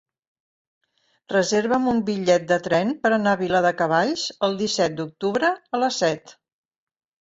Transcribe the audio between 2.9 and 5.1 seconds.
per anar a Viladecavalls el disset